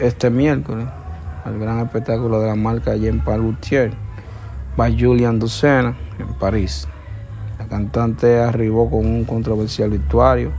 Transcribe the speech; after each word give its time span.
Este 0.00 0.30
miércoles 0.30 0.86
al 1.44 1.58
gran 1.58 1.80
espectáculo 1.80 2.40
de 2.40 2.48
la 2.48 2.54
marca 2.54 2.94
en 2.94 3.20
Palutier 3.20 3.92
by 4.76 5.00
Julian 5.00 5.38
Ducena 5.38 5.96
en 6.18 6.34
París. 6.34 6.88
La 7.58 7.66
cantante 7.66 8.40
arribó 8.40 8.90
con 8.90 9.06
un 9.06 9.24
controversial 9.24 9.90
vestuario 9.90 10.50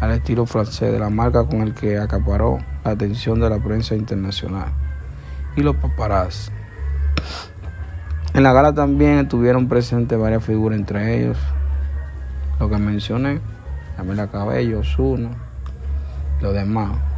al 0.00 0.12
estilo 0.12 0.46
francés 0.46 0.92
de 0.92 0.98
la 0.98 1.10
marca 1.10 1.44
con 1.44 1.60
el 1.62 1.74
que 1.74 1.98
acaparó 1.98 2.58
la 2.84 2.92
atención 2.92 3.40
de 3.40 3.50
la 3.50 3.58
prensa 3.58 3.94
internacional 3.94 4.68
y 5.56 5.62
los 5.62 5.76
paparazzi. 5.76 6.50
En 8.32 8.42
la 8.42 8.52
gala 8.52 8.74
también 8.74 9.18
estuvieron 9.18 9.68
presentes 9.68 10.18
varias 10.18 10.42
figuras, 10.42 10.78
entre 10.78 11.20
ellos 11.20 11.38
lo 12.58 12.68
que 12.68 12.78
mencioné, 12.78 13.40
Camila 13.96 14.26
Cabello, 14.28 14.80
Osuna, 14.80 15.30
los 16.40 16.54
demás, 16.54 16.92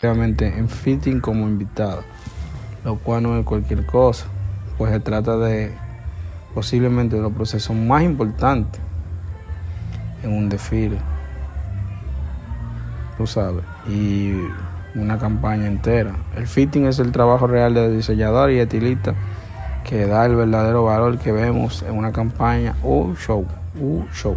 En 0.00 0.68
fitting 0.68 1.18
como 1.18 1.48
invitado, 1.48 2.04
lo 2.84 2.98
cual 2.98 3.24
no 3.24 3.36
es 3.36 3.44
cualquier 3.44 3.84
cosa, 3.84 4.26
pues 4.76 4.92
se 4.92 5.00
trata 5.00 5.36
de 5.38 5.72
posiblemente 6.54 7.16
de 7.16 7.22
los 7.22 7.32
procesos 7.32 7.74
más 7.74 8.04
importantes 8.04 8.80
en 10.22 10.32
un 10.32 10.48
desfile, 10.48 10.98
tú 13.16 13.26
sabes, 13.26 13.64
y 13.88 14.34
una 14.94 15.18
campaña 15.18 15.66
entera. 15.66 16.14
El 16.36 16.46
fitting 16.46 16.86
es 16.86 17.00
el 17.00 17.10
trabajo 17.10 17.48
real 17.48 17.74
del 17.74 17.96
diseñador 17.96 18.52
y 18.52 18.60
estilista 18.60 19.16
que 19.82 20.06
da 20.06 20.26
el 20.26 20.36
verdadero 20.36 20.84
valor 20.84 21.18
que 21.18 21.32
vemos 21.32 21.82
en 21.82 21.96
una 21.96 22.12
campaña 22.12 22.76
o 22.84 23.16
show, 23.16 23.44
show. 24.14 24.36